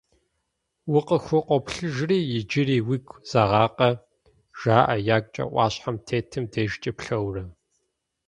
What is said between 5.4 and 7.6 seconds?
ӏуащхьэм тетым дежкӏэ плъэурэ.